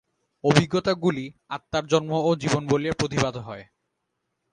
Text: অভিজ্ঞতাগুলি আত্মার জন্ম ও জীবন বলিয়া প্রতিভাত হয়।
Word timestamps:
অভিজ্ঞতাগুলি 0.43 1.25
আত্মার 1.49 1.83
জন্ম 1.87 2.11
ও 2.19 2.29
জীবন 2.35 2.63
বলিয়া 2.67 2.93
প্রতিভাত 2.93 3.35
হয়। 3.37 3.63